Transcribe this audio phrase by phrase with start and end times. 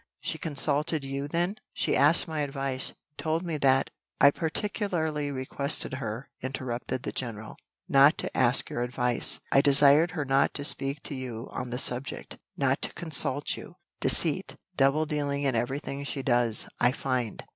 [0.19, 6.31] "She consulted you, then?" "She asked my advice, told me that" "I particularly requested her,"
[6.41, 7.55] interrupted the general,
[7.87, 11.77] "not to ask your advice; I desired her not to speak to you on the
[11.77, 13.75] subject not to consult you.
[13.99, 17.43] Deceit double dealing in every thing she does, I find."